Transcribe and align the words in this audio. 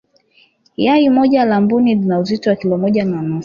yai 0.77 1.09
moja 1.09 1.45
la 1.45 1.61
mbuni 1.61 1.95
lina 1.95 2.19
uzito 2.19 2.49
wa 2.49 2.55
kilo 2.55 2.77
moja 2.77 3.05
na 3.05 3.21
nusu 3.21 3.39